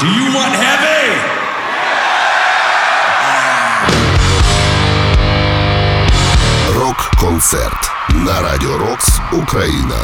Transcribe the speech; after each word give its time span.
Do 0.00 0.06
you 0.06 0.32
want 0.32 0.54
heavy? 0.54 1.20
Рок-концерт 6.74 7.90
на 8.14 8.40
Радіо 8.40 8.78
Рокс 8.78 9.20
Україна. 9.32 9.94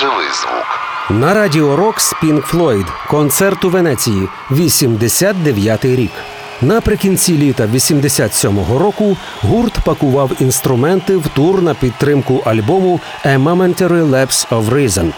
Живий 0.00 0.26
звук. 0.42 0.80
На 1.10 1.34
Радіо 1.34 1.76
Рокс 1.76 2.14
Pink 2.22 2.50
Floyd. 2.50 2.86
Концерт 3.08 3.64
у 3.64 3.70
Венеції. 3.70 4.28
89-й 4.50 5.96
рік. 5.96 6.12
Наприкінці 6.62 7.38
літа 7.38 7.66
87-го 7.66 8.78
року 8.78 9.16
гурт 9.42 9.78
пакував 9.84 10.30
інструменти 10.40 11.16
в 11.16 11.28
тур 11.28 11.62
на 11.62 11.74
підтримку 11.74 12.42
альбому 12.44 13.00
«A 13.24 13.42
Momentary 13.42 14.10
Lapse 14.10 14.48
of 14.48 14.70
Reason». 14.70 15.12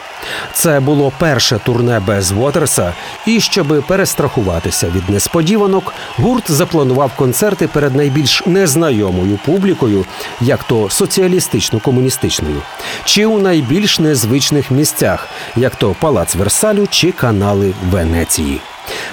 Це 0.52 0.80
було 0.80 1.12
перше 1.18 1.60
турне 1.64 2.00
без 2.06 2.30
Вотерса, 2.30 2.92
і 3.26 3.40
щоб 3.40 3.84
перестрахуватися 3.86 4.86
від 4.94 5.10
несподіванок, 5.10 5.94
гурт 6.16 6.50
запланував 6.50 7.10
концерти 7.16 7.68
перед 7.68 7.94
найбільш 7.96 8.46
незнайомою 8.46 9.38
публікою, 9.44 10.04
як 10.40 10.64
то 10.64 10.84
соціалістично-комуністичною, 10.84 12.62
чи 13.04 13.26
у 13.26 13.38
найбільш 13.38 13.98
незвичних 13.98 14.70
місцях, 14.70 15.28
як 15.56 15.76
то 15.76 15.96
Палац 16.00 16.34
Версалю 16.34 16.86
чи 16.90 17.12
канали 17.12 17.74
Венеції. 17.90 18.60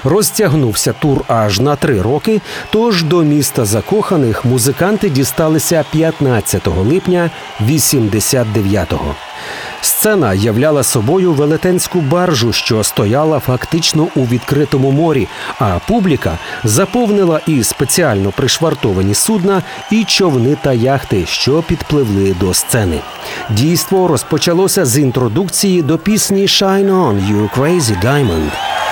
Розтягнувся 0.03 0.93
тур 0.93 1.23
аж 1.27 1.59
на 1.59 1.75
три 1.75 2.01
роки. 2.01 2.41
Тож 2.69 3.03
до 3.03 3.23
міста 3.23 3.65
закоханих 3.65 4.45
музиканти 4.45 5.09
дісталися 5.09 5.85
15 5.91 6.67
липня 6.67 7.29
89-го. 7.61 9.15
Сцена 9.81 10.33
являла 10.33 10.83
собою 10.83 11.33
велетенську 11.33 11.99
баржу, 12.01 12.53
що 12.53 12.83
стояла 12.83 13.39
фактично 13.39 14.07
у 14.15 14.25
відкритому 14.25 14.91
морі, 14.91 15.27
а 15.59 15.79
публіка 15.87 16.37
заповнила 16.63 17.41
і 17.47 17.63
спеціально 17.63 18.31
пришвартовані 18.31 19.13
судна, 19.13 19.63
і 19.91 20.03
човни 20.03 20.57
та 20.61 20.73
яхти, 20.73 21.25
що 21.25 21.61
підпливли 21.61 22.35
до 22.39 22.53
сцени. 22.53 22.99
Дійство 23.49 24.07
розпочалося 24.07 24.85
з 24.85 24.97
інтродукції 24.97 25.81
до 25.81 25.97
пісні 25.97 26.45
«Shine 26.45 26.91
on, 26.91 27.31
you 27.31 27.49
crazy 27.57 28.03
diamond». 28.03 28.86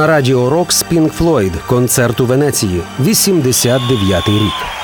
На 0.00 0.06
радіо 0.06 0.50
Рокс 0.50 0.82
Пінк 0.82 1.12
Флойд, 1.12 1.52
Концерт 1.66 2.20
у 2.20 2.26
Венеції. 2.26 2.82
89-й 3.00 4.38
рік. 4.38 4.79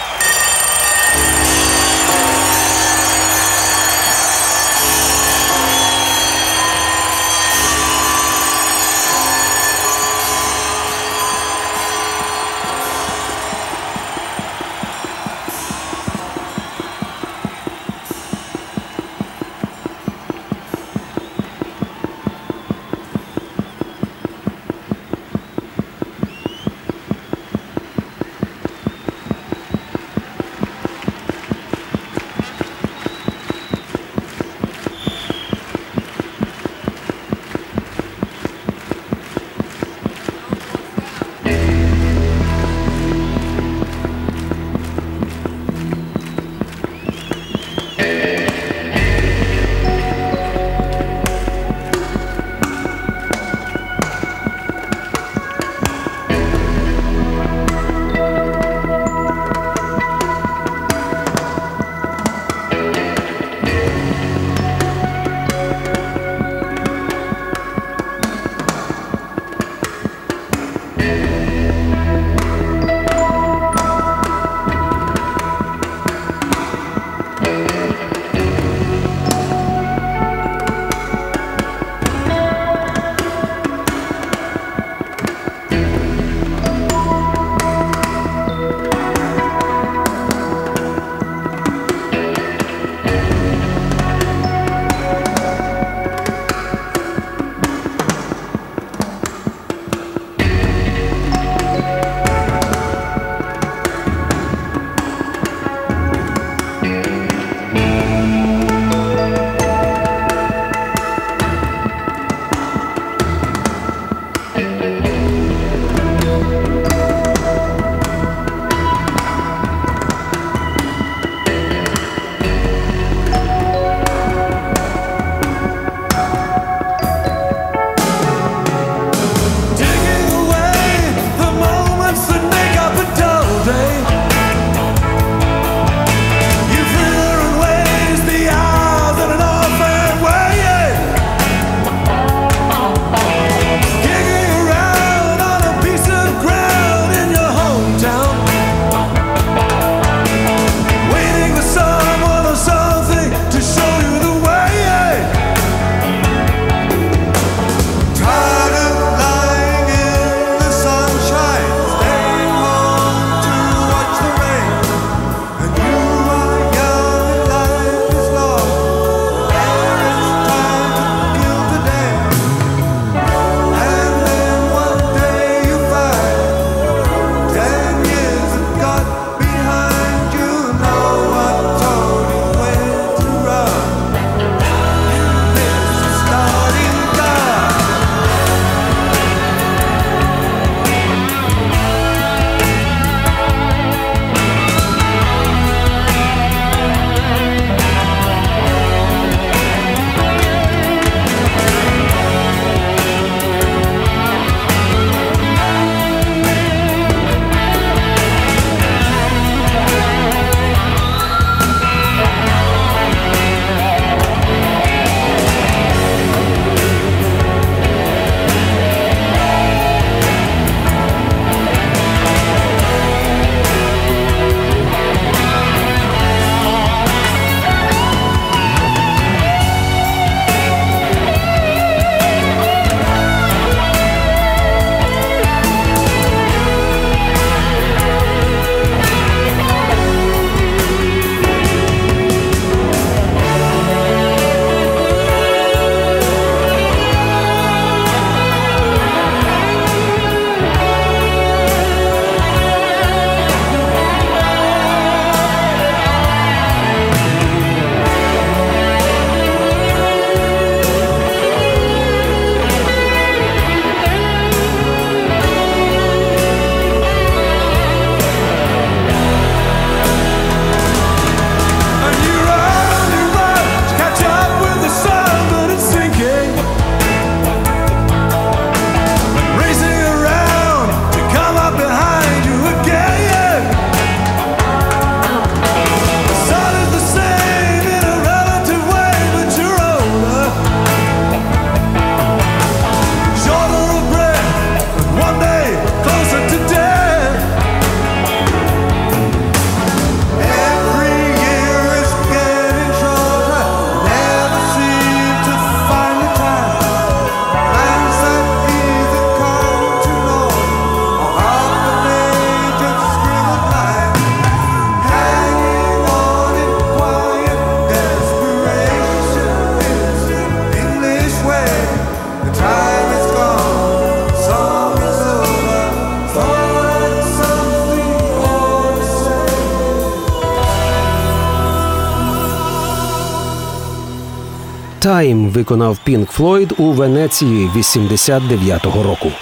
Time 335.16 335.50
виконав 335.50 335.98
Pink 336.06 336.38
Floyd 336.38 336.72
у 336.78 336.92
Венеції 336.92 337.70
89-го 337.76 339.02
року. 339.02 339.32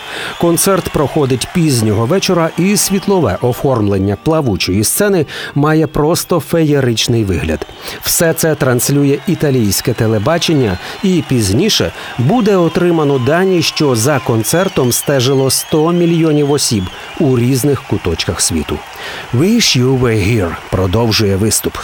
Концерт 0.41 0.89
проходить 0.89 1.49
пізнього 1.55 2.07
вечора, 2.07 2.51
і 2.59 2.77
світлове 2.77 3.39
оформлення 3.41 4.17
плавучої 4.23 4.85
сцени 4.85 5.27
має 5.55 5.87
просто 5.87 6.41
феєричний 6.41 7.25
вигляд. 7.25 7.67
Все 8.03 8.33
це 8.33 8.55
транслює 8.55 9.19
італійське 9.27 9.93
телебачення, 9.93 10.79
і 11.03 11.25
пізніше 11.29 11.93
буде 12.19 12.57
отримано 12.57 13.19
дані, 13.19 13.63
що 13.63 13.97
за 13.97 14.19
концертом 14.19 14.93
стежило 14.93 15.51
100 15.51 15.93
мільйонів 15.93 16.53
осіб 16.53 16.85
у 17.21 17.39
різних 17.39 17.83
куточках 17.83 18.41
світу. 18.41 18.79
«Wish 19.35 19.81
you 19.81 20.01
were 20.01 20.37
here» 20.37 20.57
продовжує 20.71 21.37
виступ. 21.37 21.77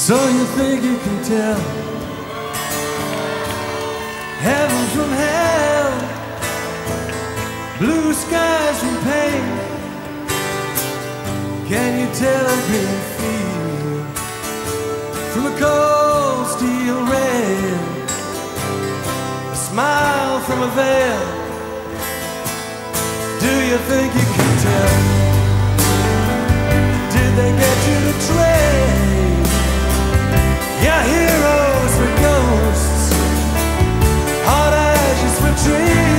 So 0.00 0.16
you 0.16 0.44
think 0.56 0.82
you 0.82 0.96
can 0.96 1.22
tell 1.22 1.60
heaven 4.40 4.86
from 4.94 5.10
hell, 5.10 5.92
blue 7.78 8.14
skies 8.14 8.78
from 8.80 8.96
pain? 9.04 9.44
Can 11.68 12.00
you 12.00 12.08
tell 12.14 12.44
a 12.46 12.58
green 12.68 13.00
field 13.18 14.16
from 15.32 15.44
a 15.52 15.54
cold 15.60 16.46
steel 16.54 16.98
rail? 17.12 17.80
A 19.52 19.54
smile 19.54 20.40
from 20.40 20.62
a 20.62 20.70
veil. 20.80 21.24
Do 23.38 23.52
you 23.68 23.78
think 23.90 24.14
you 24.14 24.26
can 24.36 24.52
tell? 24.66 24.94
Did 27.12 27.30
they 27.36 27.52
get 27.62 27.76
you 27.88 27.98
to 28.06 28.14
trade? 28.26 29.09
Yeah, 30.82 31.02
heroes 31.04 31.92
for 31.98 32.10
ghosts, 32.24 33.12
hot 34.48 34.72
ashes 34.72 35.36
for 35.42 35.52
trees, 35.62 36.09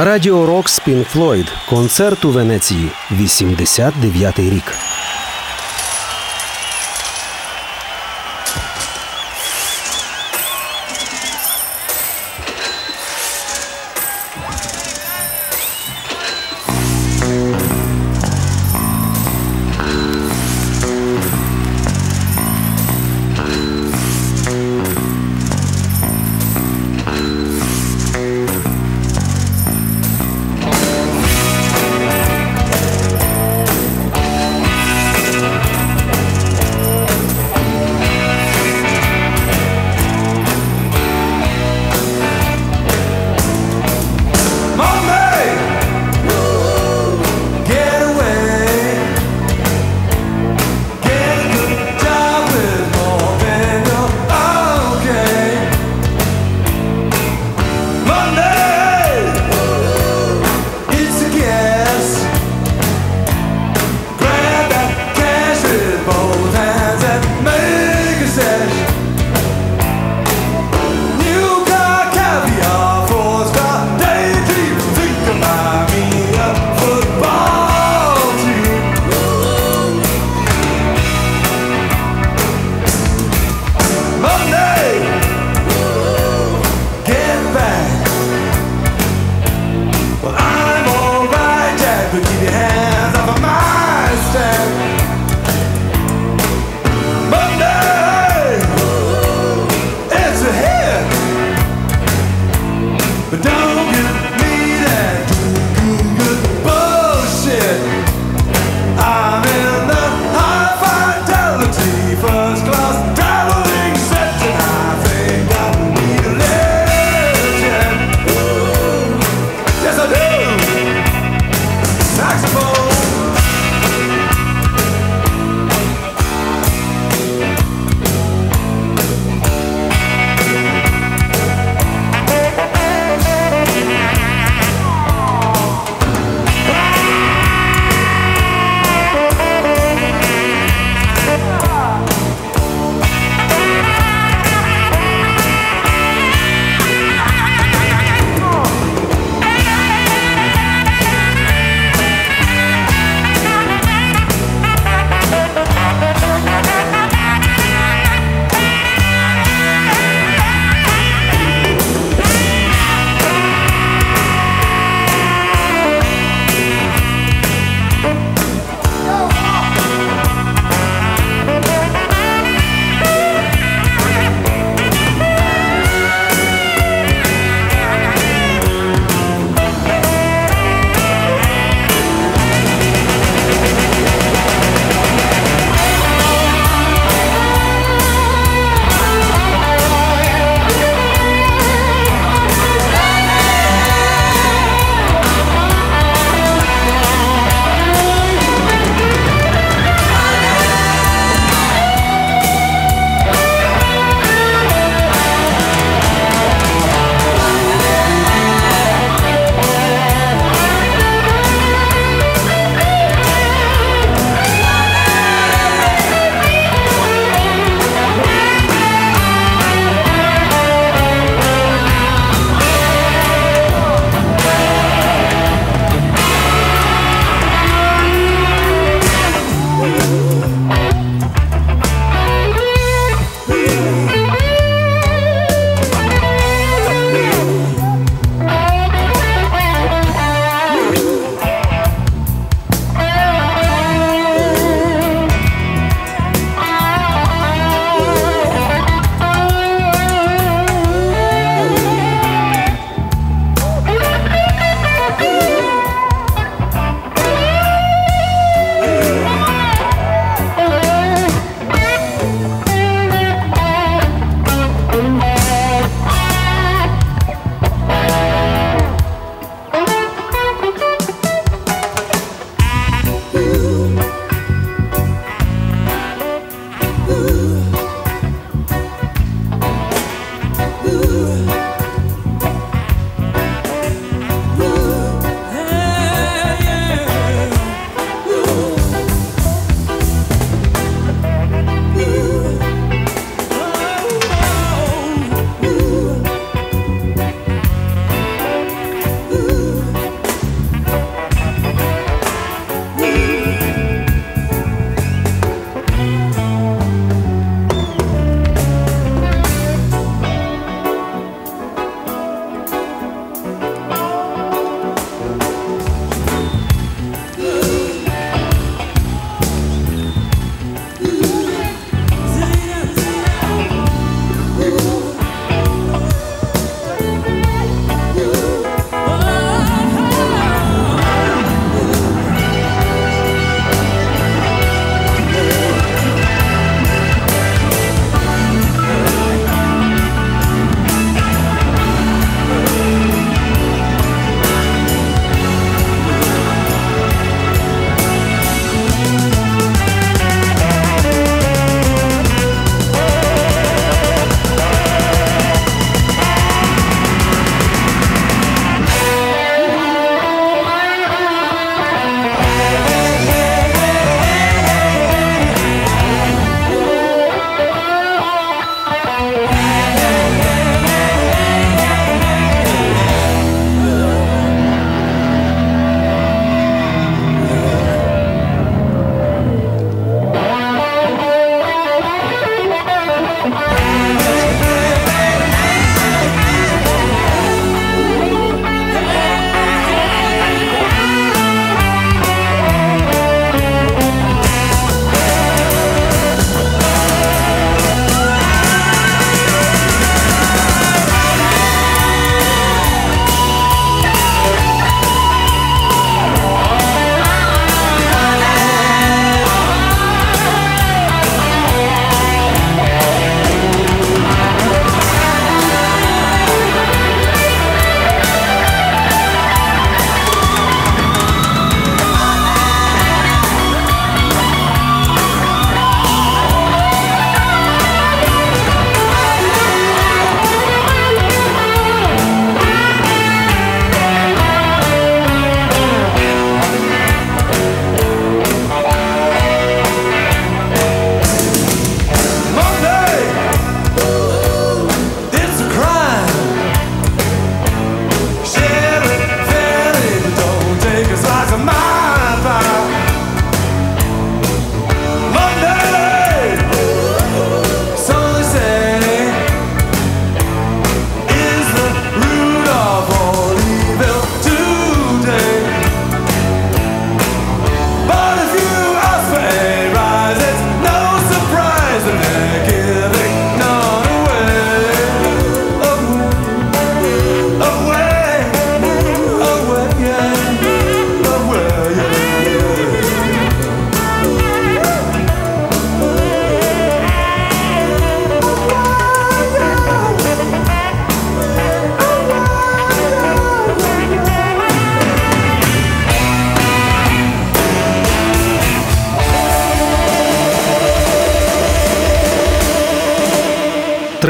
На 0.00 0.06
радіо 0.06 0.46
Рокс 0.46 0.74
Спін 0.74 1.04
Флойд. 1.04 1.46
Концерт 1.68 2.24
у 2.24 2.30
Венеції. 2.30 2.88
89-й 3.10 4.50
рік. 4.50 4.64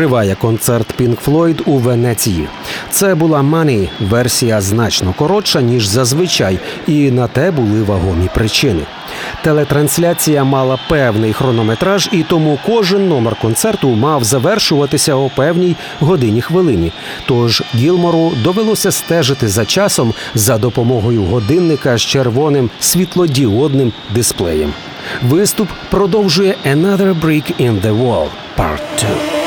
Триває 0.00 0.34
концерт 0.40 1.00
Pink 1.00 1.16
Floyd 1.26 1.62
у 1.66 1.78
Венеції. 1.78 2.48
Це 2.90 3.14
була 3.14 3.40
Money, 3.40 3.88
версія 4.00 4.60
значно 4.60 5.14
коротша 5.18 5.60
ніж 5.60 5.86
зазвичай, 5.86 6.58
і 6.86 7.10
на 7.10 7.26
те 7.26 7.50
були 7.50 7.82
вагомі 7.82 8.28
причини. 8.34 8.80
Телетрансляція 9.42 10.44
мала 10.44 10.78
певний 10.88 11.32
хронометраж, 11.32 12.08
і 12.12 12.22
тому 12.22 12.58
кожен 12.66 13.08
номер 13.08 13.36
концерту 13.42 13.88
мав 13.88 14.24
завершуватися 14.24 15.14
о 15.14 15.30
певній 15.36 15.76
годині 15.98 16.42
хвилині. 16.42 16.92
Тож 17.26 17.62
Гілмору 17.74 18.32
довелося 18.44 18.92
стежити 18.92 19.48
за 19.48 19.64
часом 19.64 20.14
за 20.34 20.58
допомогою 20.58 21.22
годинника 21.22 21.96
з 21.96 22.02
червоним 22.02 22.70
світлодіодним 22.80 23.92
дисплеєм. 24.14 24.72
Виступ 25.22 25.68
продовжує 25.90 26.54
«Another 26.66 27.20
Brick 27.20 27.60
in 27.60 27.80
the 27.80 28.04
Wall» 28.04 28.26
Part 28.56 28.80
2. 28.98 29.39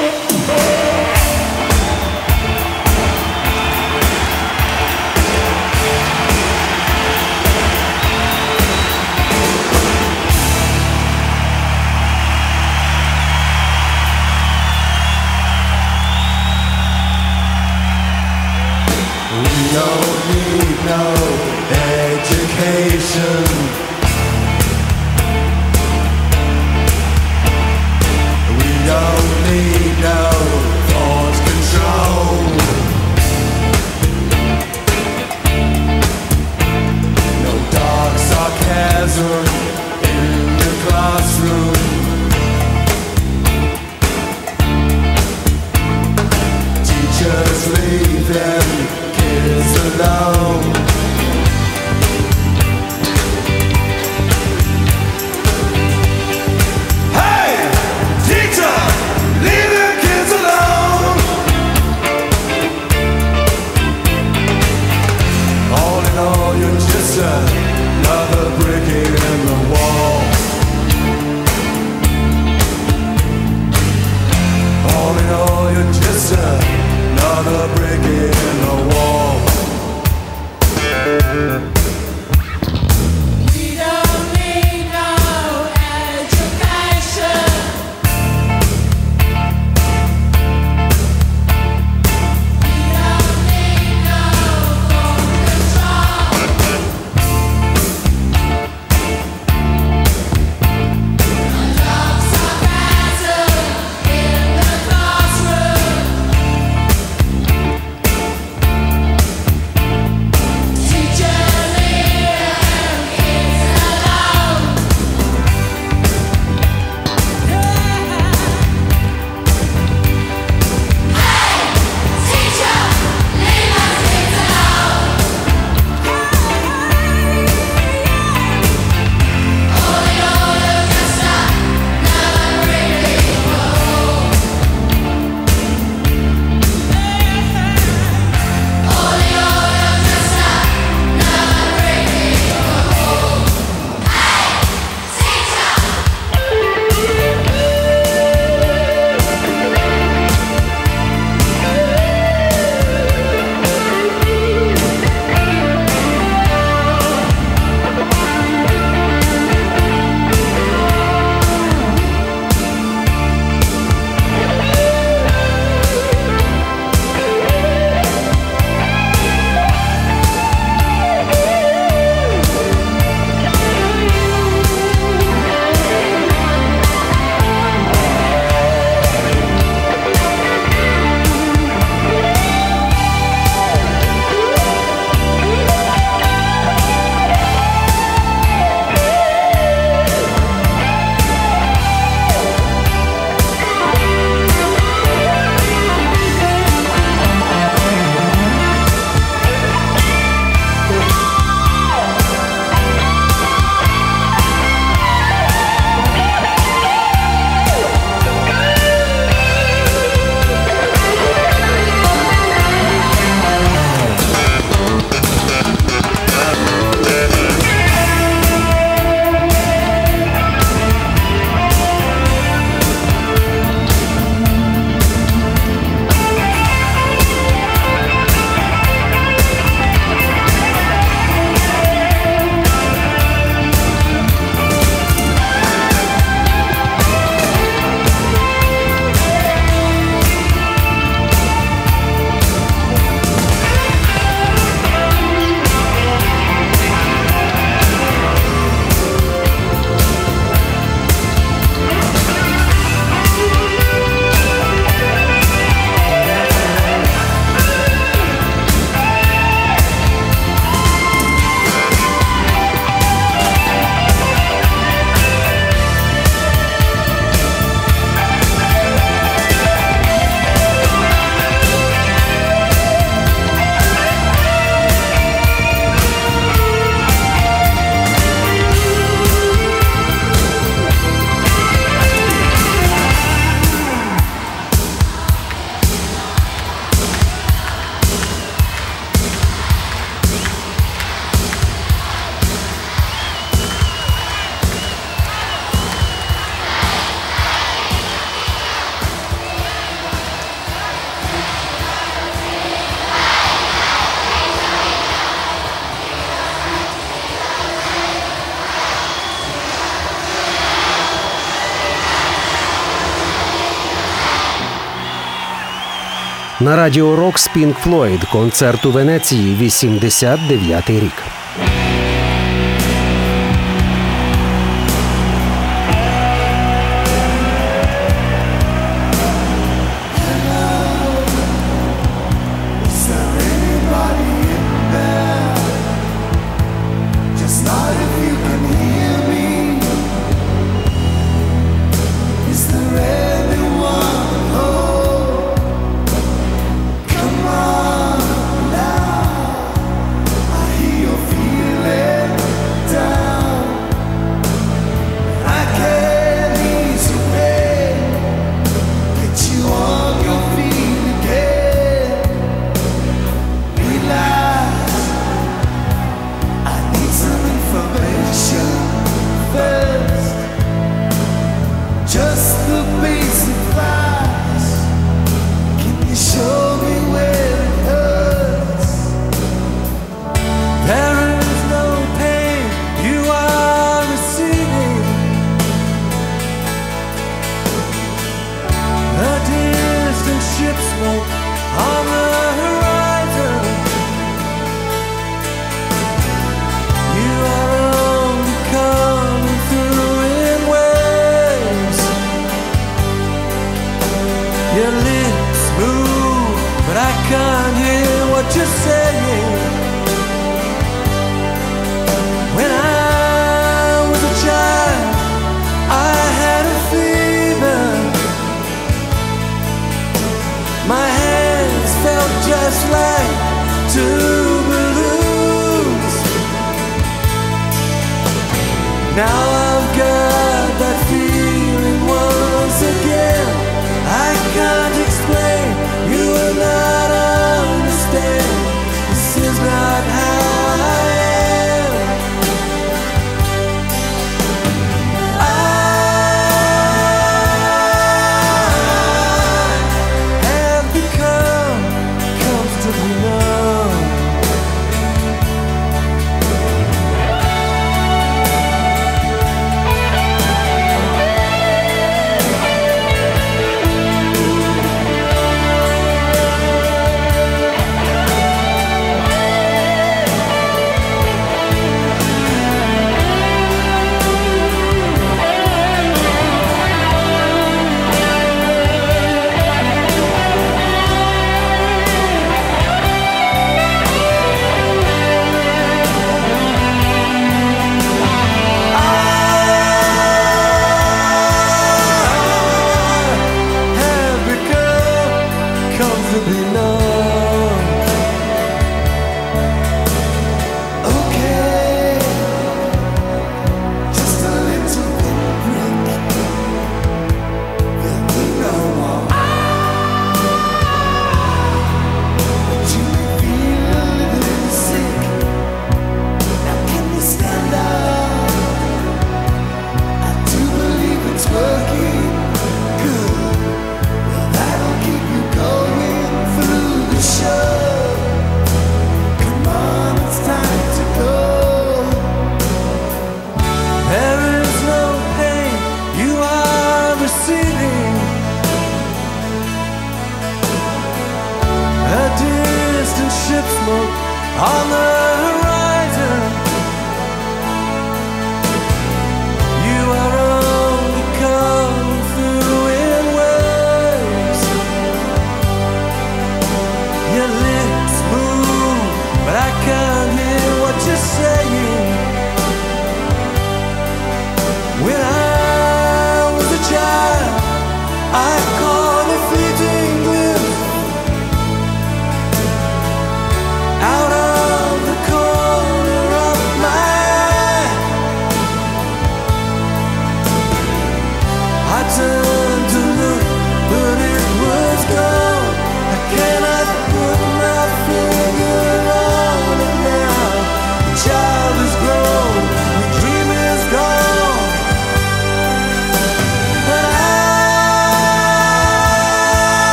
На 316.64 316.76
радіо 316.76 317.16
Рок 317.16 317.40
з 317.40 317.48
Флойд 317.74 318.24
концерт 318.24 318.86
у 318.86 318.92
Венеції 318.92 319.56
89 319.56 320.90
рік. 320.90 321.43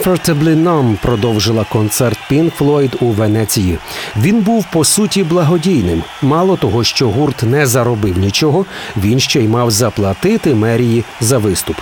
Comfortably 0.00 0.54
Numb 0.54 0.96
продовжила 0.96 1.64
концерт 1.64 2.18
Pink 2.30 2.52
Floyd 2.58 2.96
у 3.00 3.06
Венеції. 3.06 3.78
Він 4.16 4.40
був 4.40 4.66
по 4.72 4.84
суті 4.84 5.24
благодійним. 5.24 6.02
Мало 6.22 6.56
того, 6.56 6.84
що 6.84 7.08
гурт 7.08 7.42
не 7.42 7.66
заробив 7.66 8.18
нічого, 8.18 8.66
він 8.96 9.20
ще 9.20 9.40
й 9.40 9.48
мав 9.48 9.70
заплатити 9.70 10.54
мерії 10.54 11.04
за 11.20 11.38
виступ. 11.38 11.76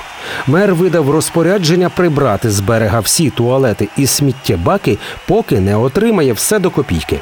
Мер 0.46 0.74
видав 0.74 1.10
розпорядження 1.10 1.88
прибрати 1.88 2.50
з 2.50 2.60
берега 2.60 3.00
всі 3.00 3.30
туалети 3.30 3.88
і 3.96 4.06
сміттєбаки, 4.06 4.98
поки 5.26 5.60
не 5.60 5.76
отримає 5.76 6.32
все 6.32 6.58
до 6.58 6.70
копійки. 6.70 7.20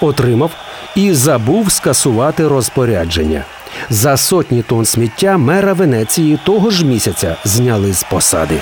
Отримав 0.00 0.50
і 0.96 1.12
забув 1.12 1.72
скасувати 1.72 2.48
розпорядження. 2.48 3.44
За 3.90 4.16
сотні 4.16 4.62
тонн 4.62 4.84
сміття 4.84 5.38
мера 5.38 5.72
Венеції 5.72 6.38
того 6.44 6.70
ж 6.70 6.86
місяця 6.86 7.36
зняли 7.44 7.92
з 7.92 8.02
посади. 8.02 8.60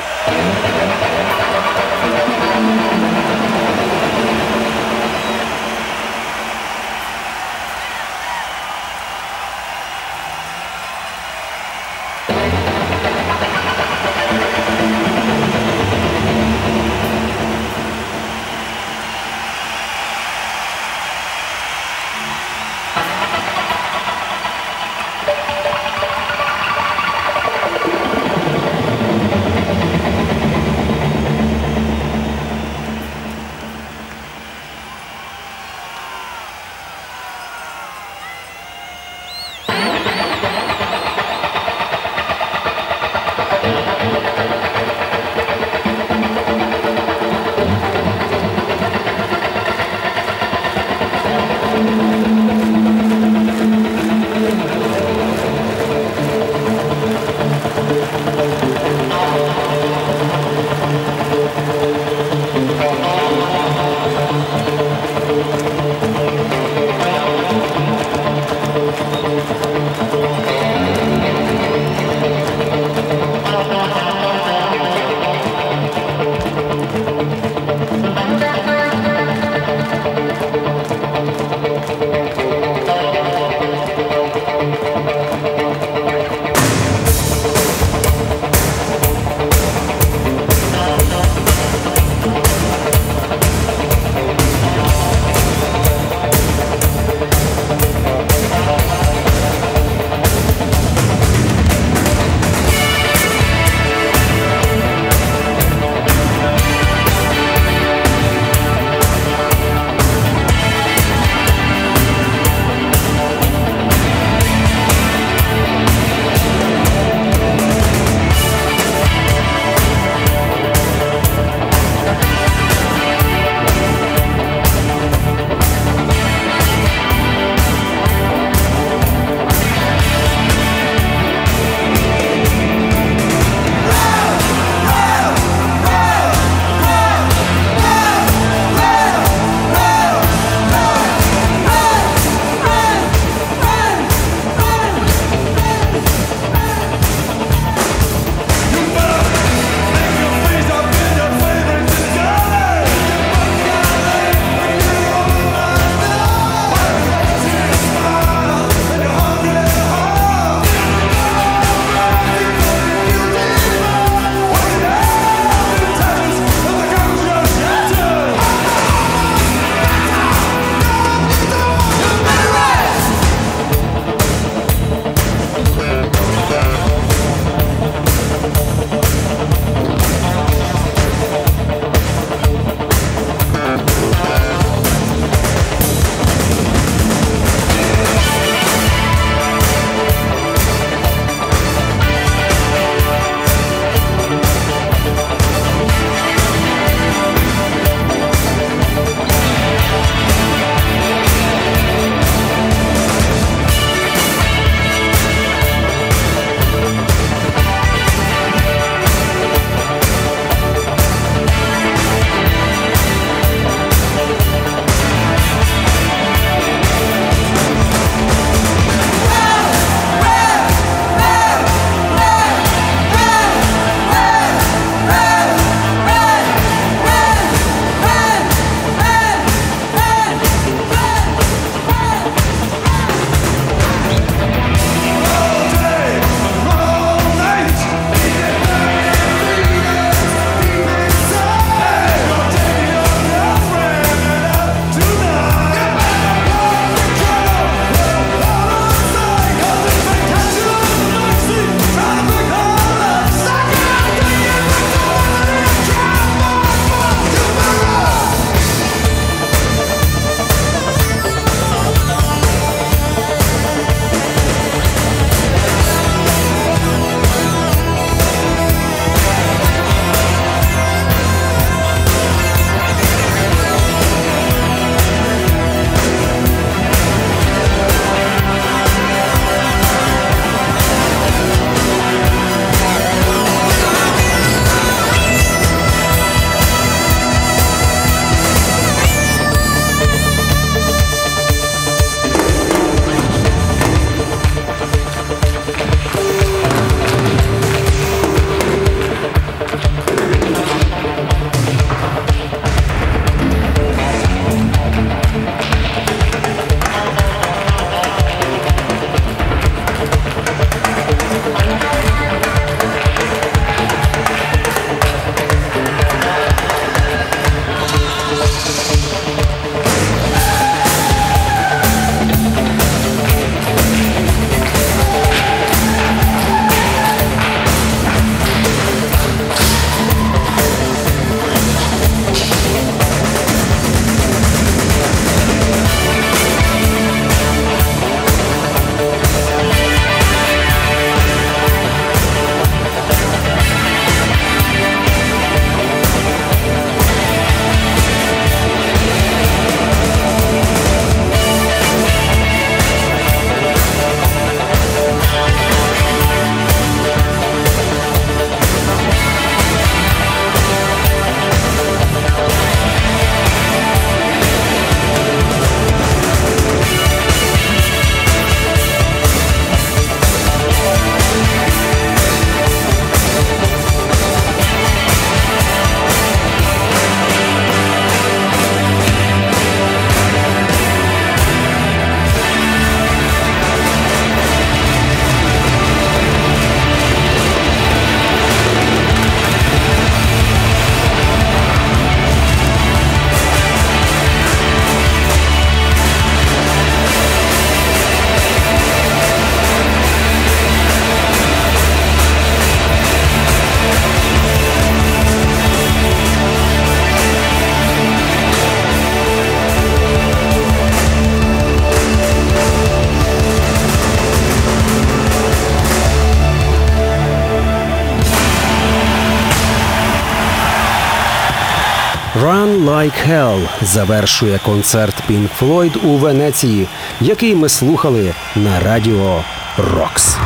Like 423.06 423.28
Hell 423.28 423.68
завершує 423.82 424.58
концерт 424.58 425.14
Pink 425.30 425.48
Floyd 425.60 425.96
у 425.96 426.16
Венеції, 426.16 426.88
який 427.20 427.54
ми 427.54 427.68
слухали 427.68 428.34
на 428.56 428.80
радіо 428.80 429.44
Рокс. 429.76 430.36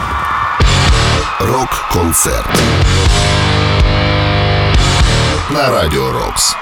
Рок-концерт. 1.40 2.62
На 5.50 5.70
радіо 5.70 6.12
Рокс. 6.12 6.56